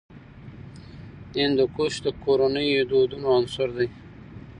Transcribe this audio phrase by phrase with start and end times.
[1.39, 3.87] هندوکش د کورنیو د دودونو عنصر دی.